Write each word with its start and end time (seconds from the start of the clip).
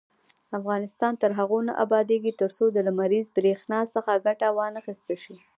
افغانستان 0.59 1.13
تر 1.21 1.31
هغو 1.39 1.59
نه 1.67 1.73
ابادیږي، 1.85 2.31
ترڅو 2.41 2.65
د 2.71 2.77
لمریزې 2.87 3.33
بریښنا 3.35 3.79
څخه 3.93 4.21
ګټه 4.25 4.47
وانخیستل 4.57 5.17
شي. 5.25 5.35